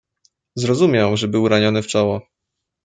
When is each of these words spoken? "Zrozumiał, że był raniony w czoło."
"Zrozumiał, 0.55 1.17
że 1.17 1.27
był 1.27 1.47
raniony 1.47 1.81
w 1.81 1.87
czoło." 1.87 2.21